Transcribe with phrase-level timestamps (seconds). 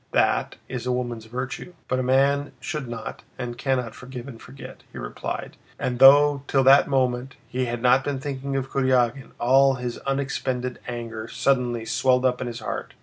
[0.13, 1.75] That is a woman's virtue.
[1.87, 6.63] But a man should not and cannot forgive and forget," he replied, and though till
[6.63, 12.25] that moment he had not been thinking of Kurágin, all his unexpended anger suddenly swelled
[12.25, 12.95] up in his heart.